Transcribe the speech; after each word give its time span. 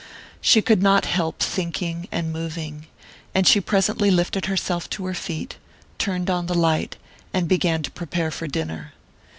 She 0.41 0.63
could 0.63 0.81
not 0.81 1.05
help 1.05 1.37
thinking 1.43 2.07
and 2.11 2.33
moving; 2.33 2.87
and 3.35 3.47
she 3.47 3.61
presently 3.61 4.09
lifted 4.09 4.47
herself 4.47 4.89
to 4.89 5.05
her 5.05 5.13
feet, 5.13 5.57
turned 5.99 6.27
on 6.27 6.47
the 6.47 6.55
light, 6.55 6.97
and 7.35 7.47
began 7.47 7.83
to 7.83 7.91
prepare 7.91 8.31
for 8.31 8.47
dinner. 8.47 8.93